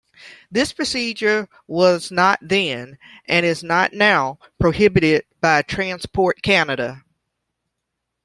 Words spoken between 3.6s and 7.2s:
not now, prohibited by Transport Canada.